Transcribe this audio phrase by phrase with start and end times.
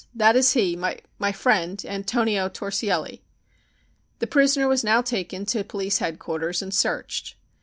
[0.15, 0.75] "That is he
[1.19, 3.21] my friend Antonio Torsielli."
[4.17, 7.35] The prisoner was now taken to Police Headquarters and searched.